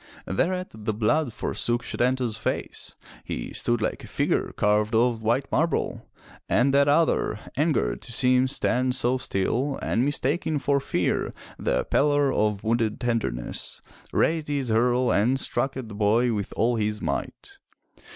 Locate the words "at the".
15.77-15.93